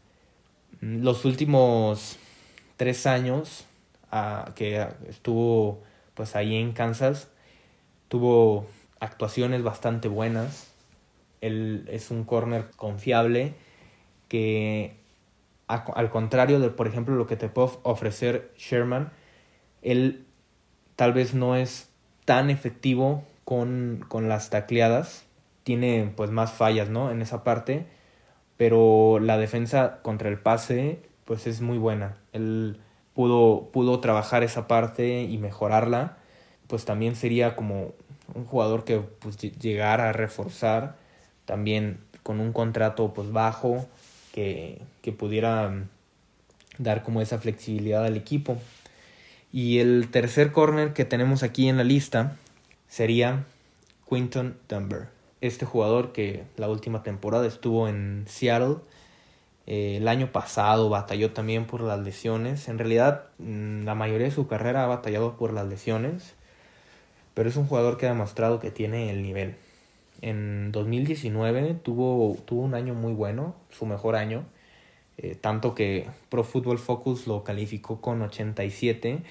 los 0.85 1.25
últimos 1.25 2.19
tres 2.77 3.07
años 3.07 3.65
uh, 4.13 4.53
que 4.55 4.87
estuvo 5.09 5.83
pues 6.15 6.37
ahí 6.37 6.57
en 6.57 6.73
Kansas, 6.73 7.29
tuvo 8.09 8.67
actuaciones 9.05 9.63
bastante 9.63 10.09
buenas. 10.09 10.73
Él 11.41 11.89
es 11.91 12.11
un 12.11 12.25
corner 12.25 12.71
confiable 12.77 13.55
que 14.29 14.97
al 15.67 16.11
contrario 16.11 16.61
de, 16.61 16.71
por 16.71 16.87
ejemplo, 16.87 17.15
lo 17.15 17.27
que 17.27 17.37
te 17.37 17.49
puede 17.49 17.71
ofrecer 17.83 18.53
Sherman, 18.57 19.13
él 19.83 20.25
tal 20.97 21.13
vez 21.13 21.35
no 21.35 21.57
es 21.57 21.89
tan 22.25 22.51
efectivo 22.51 23.25
con, 23.45 24.05
con 24.09 24.29
las 24.29 24.51
tacleadas. 24.51 25.25
Tiene 25.63 26.13
pues 26.17 26.31
más 26.31 26.53
fallas, 26.53 26.91
¿no? 26.91 27.11
En 27.11 27.23
esa 27.23 27.45
parte 27.45 27.87
pero 28.57 29.19
la 29.21 29.39
defensa 29.39 30.01
contra 30.03 30.29
el 30.29 30.39
pase 30.39 31.01
pues 31.25 31.47
es 31.47 31.61
muy 31.61 31.79
buena. 31.79 32.17
Él 32.33 32.79
pudo, 33.15 33.71
pudo 33.73 34.01
trabajar 34.01 34.43
esa 34.43 34.69
parte 34.69 35.23
y 35.23 35.39
mejorarla, 35.39 36.19
pues 36.67 36.85
también 36.85 37.17
sería 37.17 37.57
como 37.57 37.93
un 38.35 38.45
jugador 38.45 38.85
que 38.85 38.99
pues, 38.99 39.39
llegara 39.39 40.11
a 40.11 40.13
reforzar 40.13 40.97
también 41.45 41.99
con 42.23 42.41
un 42.41 42.53
contrato 42.53 43.13
pues 43.13 43.31
bajo 43.33 43.87
que, 44.33 44.81
que 45.03 45.13
pudiera 45.13 45.69
mm, 45.69 45.89
dar 46.79 47.03
como 47.03 47.21
esa 47.21 47.39
flexibilidad 47.39 48.05
al 48.05 48.17
equipo. 48.17 48.59
Y 49.53 49.79
el 49.79 50.09
tercer 50.11 50.53
corner 50.53 50.93
que 50.95 51.05
tenemos 51.05 51.43
aquí 51.43 51.69
en 51.69 51.77
la 51.77 51.85
lista 51.85 52.37
sería 52.89 53.45
Quinton 54.09 54.57
Dunbar 54.69 55.15
este 55.47 55.67
jugador 55.67 56.13
que 56.13 56.45
la 56.57 56.69
última 56.69 57.03
temporada 57.03 57.47
estuvo 57.47 57.87
en 57.89 58.25
Seattle. 58.29 58.77
Eh, 59.67 59.99
el 59.99 60.09
año 60.09 60.33
pasado 60.33 60.89
batalló 60.89 61.33
también 61.33 61.67
por 61.67 61.83
las 61.83 62.01
lesiones. 62.01 62.69
En 62.69 62.79
realidad, 62.79 63.27
mm, 63.39 63.85
la 63.85 63.95
mayoría 63.95 64.29
de 64.29 64.33
su 64.33 64.47
carrera 64.47 64.85
ha 64.85 64.87
batallado 64.87 65.37
por 65.37 65.53
las 65.53 65.67
lesiones. 65.67 66.35
Pero 67.35 67.49
es 67.49 67.57
un 67.57 67.67
jugador 67.67 67.97
que 67.97 68.07
ha 68.07 68.11
demostrado 68.11 68.61
que 68.61 68.71
tiene 68.71 69.11
el 69.11 69.23
nivel. 69.23 69.57
En 70.23 70.73
2019 70.73 71.75
tuvo, 71.83 72.37
tuvo 72.45 72.63
un 72.63 72.75
año 72.75 72.95
muy 72.95 73.13
bueno, 73.13 73.55
su 73.71 73.87
mejor 73.87 74.17
año. 74.17 74.45
Eh, 75.19 75.37
tanto 75.41 75.75
que 75.75 76.09
Pro 76.29 76.45
Football 76.45 76.79
Focus 76.79 77.27
lo 77.27 77.45
calificó 77.45 78.01
con 78.01 78.23
87, 78.23 79.23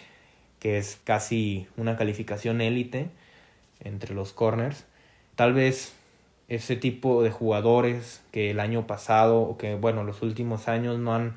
que 0.60 0.78
es 0.78 1.00
casi 1.04 1.68
una 1.78 1.98
calificación 1.98 2.62
élite 2.62 3.10
entre 3.82 4.14
los 4.14 4.34
corners. 4.34 4.86
Tal 5.36 5.54
vez 5.54 5.94
ese 6.48 6.76
tipo 6.76 7.24
de 7.24 7.32
jugadores 7.32 8.22
que 8.32 8.52
el 8.52 8.60
año 8.60 8.86
pasado 8.88 9.42
o 9.42 9.58
que 9.58 9.76
bueno 9.76 10.04
los 10.04 10.22
últimos 10.22 10.68
años 10.68 11.00
no 11.00 11.16
han 11.16 11.36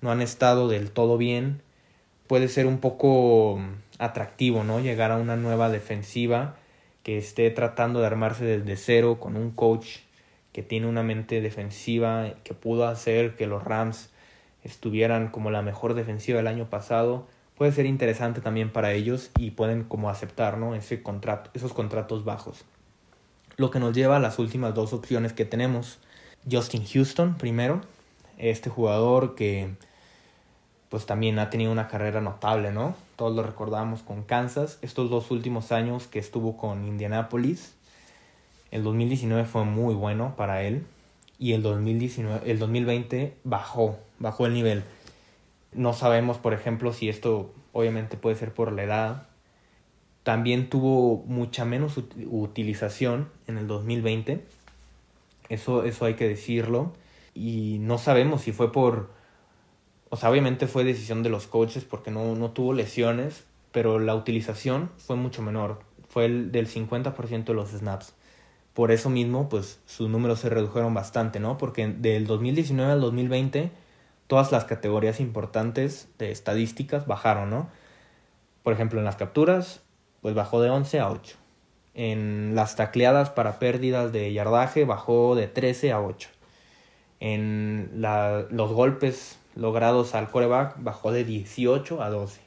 no 0.00 0.10
han 0.10 0.20
estado 0.20 0.68
del 0.68 0.90
todo 0.90 1.16
bien 1.16 1.62
puede 2.26 2.48
ser 2.48 2.66
un 2.66 2.78
poco 2.78 3.60
atractivo 4.02 4.64
no 4.64 4.80
llegar 4.80 5.10
a 5.10 5.16
una 5.16 5.36
nueva 5.36 5.70
defensiva 5.70 6.56
que 7.02 7.18
esté 7.18 7.50
tratando 7.50 8.00
de 8.00 8.06
armarse 8.06 8.44
desde 8.44 8.76
cero 8.76 9.18
con 9.20 9.36
un 9.36 9.50
coach 9.50 9.98
que 10.52 10.62
tiene 10.62 10.86
una 10.86 11.02
mente 11.02 11.40
defensiva 11.40 12.34
que 12.44 12.54
pudo 12.54 12.86
hacer 12.86 13.36
que 13.36 13.46
los 13.46 13.64
Rams 13.64 14.10
estuvieran 14.64 15.28
como 15.28 15.50
la 15.50 15.62
mejor 15.62 15.94
defensiva 15.94 16.38
del 16.38 16.46
año 16.46 16.68
pasado 16.70 17.26
puede 17.56 17.72
ser 17.72 17.86
interesante 17.86 18.40
también 18.40 18.70
para 18.70 18.92
ellos 18.92 19.30
y 19.38 19.52
pueden 19.52 19.84
como 19.84 20.10
aceptar 20.10 20.58
¿no? 20.58 20.74
ese 20.74 21.02
contrato 21.02 21.50
esos 21.54 21.72
contratos 21.72 22.24
bajos 22.24 22.64
lo 23.56 23.70
que 23.70 23.78
nos 23.78 23.94
lleva 23.94 24.16
a 24.16 24.20
las 24.20 24.38
últimas 24.38 24.74
dos 24.74 24.92
opciones 24.92 25.32
que 25.32 25.44
tenemos. 25.44 25.98
Justin 26.50 26.84
Houston 26.84 27.36
primero, 27.36 27.80
este 28.38 28.70
jugador 28.70 29.34
que 29.34 29.74
pues 30.92 31.06
también 31.06 31.38
ha 31.38 31.48
tenido 31.48 31.72
una 31.72 31.88
carrera 31.88 32.20
notable, 32.20 32.70
¿no? 32.70 32.94
Todos 33.16 33.34
lo 33.34 33.42
recordamos 33.42 34.02
con 34.02 34.24
Kansas, 34.24 34.78
estos 34.82 35.08
dos 35.08 35.30
últimos 35.30 35.72
años 35.72 36.06
que 36.06 36.18
estuvo 36.18 36.58
con 36.58 36.84
Indianapolis. 36.84 37.72
El 38.70 38.84
2019 38.84 39.46
fue 39.46 39.64
muy 39.64 39.94
bueno 39.94 40.34
para 40.36 40.64
él 40.64 40.84
y 41.38 41.54
el 41.54 41.62
2019 41.62 42.42
el 42.44 42.58
2020 42.58 43.34
bajó, 43.42 43.96
bajó 44.18 44.44
el 44.44 44.52
nivel. 44.52 44.84
No 45.72 45.94
sabemos, 45.94 46.36
por 46.36 46.52
ejemplo, 46.52 46.92
si 46.92 47.08
esto 47.08 47.54
obviamente 47.72 48.18
puede 48.18 48.36
ser 48.36 48.52
por 48.52 48.70
la 48.70 48.82
edad, 48.82 49.28
también 50.24 50.68
tuvo 50.68 51.24
mucha 51.26 51.64
menos 51.64 51.98
utilización 52.26 53.30
en 53.46 53.56
el 53.56 53.66
2020. 53.66 54.44
Eso, 55.48 55.84
eso 55.84 56.04
hay 56.04 56.16
que 56.16 56.28
decirlo. 56.28 56.92
Y 57.34 57.78
no 57.80 57.96
sabemos 57.96 58.42
si 58.42 58.52
fue 58.52 58.72
por... 58.72 59.21
O 60.12 60.16
sea, 60.16 60.28
obviamente 60.28 60.66
fue 60.66 60.84
decisión 60.84 61.22
de 61.22 61.30
los 61.30 61.46
coaches 61.46 61.86
porque 61.86 62.10
no, 62.10 62.36
no 62.36 62.50
tuvo 62.50 62.74
lesiones, 62.74 63.44
pero 63.70 63.98
la 63.98 64.14
utilización 64.14 64.90
fue 64.98 65.16
mucho 65.16 65.40
menor. 65.40 65.80
fue 66.10 66.26
el 66.26 66.52
del 66.52 66.68
50% 66.68 67.44
de 67.44 67.54
los 67.54 67.70
snaps. 67.70 68.12
Por 68.74 68.90
eso 68.90 69.08
mismo, 69.08 69.48
pues 69.48 69.80
sus 69.86 70.10
números 70.10 70.40
se 70.40 70.50
redujeron 70.50 70.92
bastante, 70.92 71.40
¿no? 71.40 71.56
Porque 71.56 71.86
del 71.86 72.26
2019 72.26 72.92
al 72.92 73.00
2020 73.00 73.70
todas 74.26 74.52
las 74.52 74.66
categorías 74.66 75.18
importantes 75.18 76.10
de 76.18 76.30
estadísticas 76.30 77.06
bajaron, 77.06 77.48
¿no? 77.48 77.70
Por 78.62 78.74
ejemplo, 78.74 78.98
en 78.98 79.06
las 79.06 79.16
capturas, 79.16 79.80
pues 80.20 80.34
bajó 80.34 80.60
de 80.60 80.68
11 80.68 81.00
a 81.00 81.10
8. 81.10 81.36
En 81.94 82.54
las 82.54 82.76
tacleadas 82.76 83.30
para 83.30 83.58
pérdidas 83.58 84.12
de 84.12 84.30
yardaje 84.30 84.84
bajó 84.84 85.36
de 85.36 85.48
13 85.48 85.90
a 85.92 86.02
8. 86.02 86.28
En 87.20 87.92
los 88.50 88.72
golpes 88.74 89.38
logrados 89.54 90.14
al 90.14 90.30
coreback 90.30 90.76
bajó 90.78 91.12
de 91.12 91.24
18 91.24 92.02
a 92.02 92.10
12. 92.10 92.40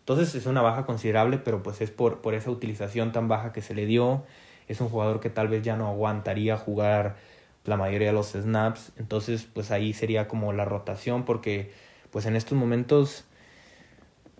Entonces 0.00 0.34
es 0.34 0.46
una 0.46 0.60
baja 0.60 0.84
considerable, 0.84 1.38
pero 1.38 1.62
pues 1.62 1.80
es 1.80 1.90
por, 1.90 2.20
por 2.20 2.34
esa 2.34 2.50
utilización 2.50 3.12
tan 3.12 3.28
baja 3.28 3.52
que 3.52 3.62
se 3.62 3.74
le 3.74 3.86
dio. 3.86 4.24
Es 4.68 4.80
un 4.80 4.88
jugador 4.88 5.20
que 5.20 5.30
tal 5.30 5.48
vez 5.48 5.62
ya 5.62 5.76
no 5.76 5.88
aguantaría 5.88 6.56
jugar 6.56 7.16
la 7.64 7.76
mayoría 7.76 8.08
de 8.08 8.14
los 8.14 8.32
snaps. 8.32 8.92
Entonces, 8.96 9.48
pues 9.52 9.70
ahí 9.70 9.92
sería 9.92 10.28
como 10.28 10.52
la 10.52 10.64
rotación, 10.64 11.24
porque 11.24 11.72
pues 12.10 12.26
en 12.26 12.36
estos 12.36 12.56
momentos, 12.56 13.24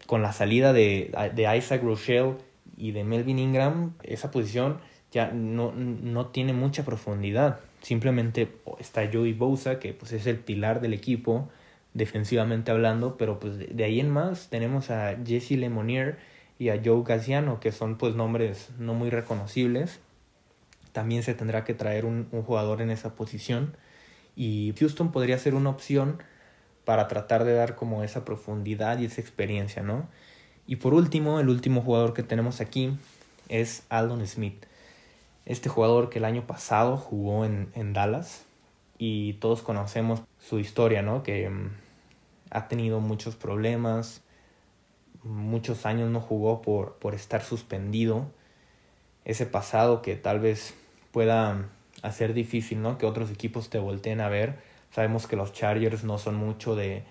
con 0.07 0.23
la 0.23 0.33
salida 0.33 0.73
de, 0.73 1.13
de 1.35 1.57
Isaac 1.57 1.83
Rochelle 1.83 2.37
y 2.77 2.93
de 2.93 3.05
Melvin 3.05 3.39
Ingram, 3.39 3.95
esa 4.03 4.31
posición 4.31 4.79
ya 5.11 5.31
no, 5.33 5.73
no 5.73 6.27
tiene 6.27 6.53
mucha 6.53 6.85
profundidad. 6.85 7.61
Simplemente 7.83 8.49
está 8.79 9.09
Joey 9.11 9.33
Bosa, 9.33 9.79
que 9.79 9.93
pues 9.93 10.13
es 10.13 10.27
el 10.27 10.39
pilar 10.39 10.81
del 10.81 10.93
equipo, 10.93 11.49
defensivamente 11.95 12.71
hablando, 12.71 13.17
pero 13.17 13.41
pues 13.41 13.59
de, 13.59 13.85
ahí 13.85 14.01
en 14.01 14.11
más 14.11 14.51
tenemos 14.51 14.91
a 14.91 15.17
Jesse 15.25 15.53
Lemonier 15.53 16.19
y 16.59 16.69
a 16.69 16.81
Joe 16.85 17.03
Gaziano, 17.05 17.61
que 17.61 17.73
son 17.73 17.97
pues 17.97 18.15
nombres 18.15 18.71
no 18.79 18.95
muy 18.95 19.11
reconocibles 19.11 20.01
también 20.95 21.25
se 21.25 21.35
tendrá 21.35 21.65
que 21.65 21.75
traer 21.75 22.05
un, 22.05 22.29
jugador 22.31 22.81
en 22.81 22.89
esa 22.89 23.17
posición 23.17 23.77
y 24.37 24.73
Houston 24.79 25.11
podría 25.11 25.37
ser 25.39 25.57
una 25.57 25.71
opción 25.71 26.23
para 26.85 27.09
tratar 27.09 27.45
de 27.45 27.53
dar 27.53 27.75
como 27.75 28.05
esa 28.05 28.25
profundidad 28.25 29.01
y 29.01 29.07
esa 29.07 29.21
experiencia, 29.21 29.83
¿no? 29.83 30.07
Y 30.69 30.77
por 30.77 30.95
último, 30.95 31.41
el 31.41 31.49
último 31.49 31.83
jugador 31.83 32.15
que 32.15 32.23
tenemos 32.23 32.61
aquí 32.61 32.97
es 33.49 33.83
Aldon 33.89 34.25
Smith. 34.25 34.67
Este 35.47 35.69
jugador 35.69 36.11
que 36.11 36.21
el 36.21 36.25
año 36.25 36.47
pasado 36.47 36.97
jugó 36.97 37.45
en, 37.45 37.71
en 37.75 37.93
Dallas 37.93 38.45
y 38.97 39.33
todos 39.35 39.63
conocemos 39.63 40.23
su 40.39 40.61
historia, 40.61 41.03
¿no? 41.03 41.25
Que 41.25 41.51
mm, 41.51 41.71
ha 42.51 42.69
tenido 42.69 43.01
muchos 43.01 43.37
problemas, 43.37 44.23
muchos 45.23 45.87
años 45.87 46.11
no 46.11 46.21
jugó 46.21 46.63
por, 46.63 46.95
por 46.95 47.15
estar 47.15 47.43
suspendido. 47.43 48.27
Ese 49.25 49.47
pasado 49.47 50.03
que 50.03 50.17
tal 50.17 50.41
vez 50.41 50.75
pueda 51.13 51.69
hacer 52.03 52.35
difícil, 52.35 52.83
¿no? 52.83 52.99
Que 52.99 53.07
otros 53.07 53.31
equipos 53.31 53.71
te 53.71 53.79
volteen 53.79 54.21
a 54.21 54.29
ver. 54.29 54.59
Sabemos 54.91 55.27
que 55.27 55.37
los 55.37 55.53
Chargers 55.53 56.05
no 56.05 56.19
son 56.19 56.35
mucho 56.35 56.77
de, 56.77 57.05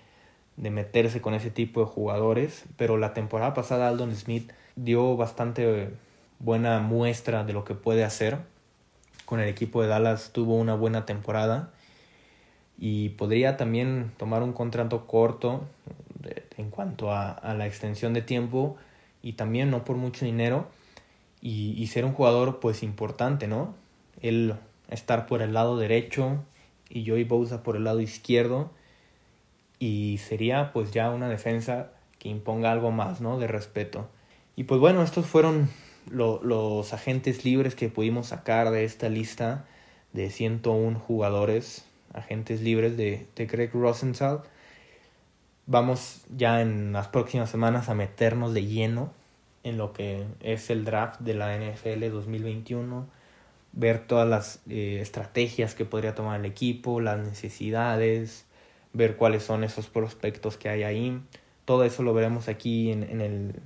de 0.56 0.70
meterse 0.70 1.20
con 1.20 1.34
ese 1.34 1.50
tipo 1.50 1.80
de 1.80 1.86
jugadores, 1.86 2.64
pero 2.76 2.96
la 2.96 3.12
temporada 3.12 3.54
pasada 3.54 3.88
Aldon 3.88 4.14
Smith 4.14 4.52
dio 4.76 5.16
bastante 5.16 5.90
buena 6.38 6.80
muestra 6.80 7.44
de 7.44 7.52
lo 7.52 7.64
que 7.64 7.74
puede 7.74 8.04
hacer. 8.04 8.38
Con 9.24 9.40
el 9.40 9.48
equipo 9.48 9.82
de 9.82 9.88
Dallas 9.88 10.30
tuvo 10.32 10.56
una 10.56 10.74
buena 10.74 11.06
temporada 11.06 11.72
y 12.78 13.10
podría 13.10 13.56
también 13.56 14.12
tomar 14.16 14.42
un 14.42 14.52
contrato 14.52 15.06
corto 15.06 15.64
en 16.56 16.70
cuanto 16.70 17.12
a, 17.12 17.30
a, 17.30 17.54
la 17.54 17.66
extensión 17.66 18.14
de 18.14 18.22
tiempo 18.22 18.76
y 19.22 19.34
también 19.34 19.70
no 19.70 19.84
por 19.84 19.96
mucho 19.96 20.24
dinero 20.24 20.68
y, 21.40 21.72
y 21.76 21.86
ser 21.88 22.04
un 22.04 22.12
jugador 22.12 22.60
pues 22.60 22.82
importante, 22.82 23.46
¿no? 23.46 23.74
él 24.24 24.54
estar 24.88 25.26
por 25.26 25.42
el 25.42 25.52
lado 25.52 25.76
derecho 25.76 26.42
y 26.88 27.06
Joey 27.06 27.24
Bosa 27.24 27.62
por 27.62 27.76
el 27.76 27.84
lado 27.84 28.00
izquierdo 28.00 28.70
y 29.78 30.18
sería 30.18 30.72
pues 30.72 30.92
ya 30.92 31.10
una 31.10 31.28
defensa 31.28 31.90
que 32.18 32.28
imponga 32.28 32.72
algo 32.72 32.90
más, 32.90 33.20
¿no? 33.20 33.38
De 33.38 33.46
respeto. 33.46 34.08
Y 34.56 34.64
pues 34.64 34.80
bueno, 34.80 35.02
estos 35.02 35.26
fueron 35.26 35.68
los 36.10 36.92
agentes 36.92 37.44
libres 37.44 37.74
que 37.74 37.88
pudimos 37.88 38.28
sacar 38.28 38.70
de 38.70 38.84
esta 38.84 39.08
lista 39.08 39.66
de 40.12 40.30
101 40.30 40.98
jugadores, 40.98 41.84
agentes 42.14 42.60
libres 42.60 42.96
de, 42.96 43.26
de 43.36 43.46
Greg 43.46 43.72
Rosenthal. 43.72 44.42
Vamos 45.66 46.24
ya 46.34 46.60
en 46.60 46.92
las 46.92 47.08
próximas 47.08 47.50
semanas 47.50 47.88
a 47.88 47.94
meternos 47.94 48.54
de 48.54 48.66
lleno 48.66 49.12
en 49.62 49.78
lo 49.78 49.92
que 49.92 50.24
es 50.40 50.70
el 50.70 50.84
draft 50.84 51.20
de 51.20 51.34
la 51.34 51.56
NFL 51.56 52.10
2021 52.10 53.06
ver 53.74 54.06
todas 54.06 54.28
las 54.28 54.60
eh, 54.68 54.98
estrategias 55.00 55.74
que 55.74 55.84
podría 55.84 56.14
tomar 56.14 56.40
el 56.40 56.46
equipo, 56.46 57.00
las 57.00 57.18
necesidades, 57.18 58.46
ver 58.92 59.16
cuáles 59.16 59.42
son 59.42 59.64
esos 59.64 59.86
prospectos 59.86 60.56
que 60.56 60.68
hay 60.68 60.84
ahí. 60.84 61.20
Todo 61.64 61.84
eso 61.84 62.02
lo 62.02 62.14
veremos 62.14 62.48
aquí 62.48 62.92
en, 62.92 63.02
en, 63.02 63.20
el, 63.20 63.60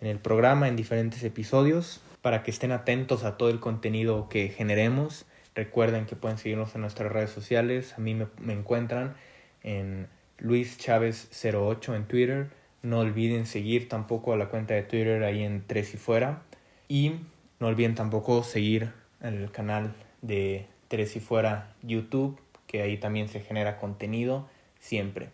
en 0.00 0.06
el 0.06 0.18
programa, 0.18 0.68
en 0.68 0.76
diferentes 0.76 1.22
episodios, 1.22 2.00
para 2.22 2.42
que 2.42 2.50
estén 2.50 2.72
atentos 2.72 3.24
a 3.24 3.36
todo 3.36 3.50
el 3.50 3.60
contenido 3.60 4.28
que 4.28 4.48
generemos. 4.48 5.26
Recuerden 5.54 6.06
que 6.06 6.16
pueden 6.16 6.38
seguirnos 6.38 6.74
en 6.74 6.82
nuestras 6.82 7.10
redes 7.10 7.30
sociales. 7.30 7.94
A 7.96 8.00
mí 8.00 8.14
me, 8.14 8.26
me 8.38 8.52
encuentran 8.52 9.14
en 9.62 10.08
Luis 10.38 10.78
Chávez 10.78 11.28
08 11.44 11.94
en 11.94 12.06
Twitter. 12.06 12.50
No 12.82 13.00
olviden 13.00 13.46
seguir 13.46 13.88
tampoco 13.88 14.32
a 14.32 14.36
la 14.36 14.48
cuenta 14.48 14.74
de 14.74 14.82
Twitter 14.82 15.22
ahí 15.22 15.42
en 15.42 15.66
Tres 15.66 15.92
y 15.94 15.96
Fuera. 15.96 16.42
Y 16.88 17.20
no 17.58 17.66
olviden 17.66 17.94
tampoco 17.94 18.42
seguir 18.42 18.92
el 19.20 19.50
canal 19.50 19.94
de 20.22 20.66
Tres 20.88 21.14
y 21.16 21.20
Fuera 21.20 21.74
YouTube, 21.82 22.40
que 22.66 22.82
ahí 22.82 22.96
también 22.96 23.28
se 23.28 23.40
genera 23.40 23.76
contenido 23.76 24.48
siempre. 24.80 25.30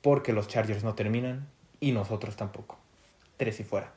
Porque 0.00 0.32
los 0.32 0.48
Chargers 0.48 0.82
no 0.82 0.94
terminan 0.94 1.46
y 1.80 1.92
nosotros 1.92 2.36
tampoco. 2.36 2.78
Tres 3.36 3.60
y 3.60 3.64
Fuera. 3.64 3.92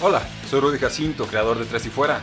Hola, 0.00 0.22
soy 0.48 0.60
Rudy 0.60 0.78
Jacinto, 0.78 1.26
creador 1.26 1.58
de 1.58 1.66
Tres 1.66 1.86
y 1.86 1.90
Fuera. 1.90 2.22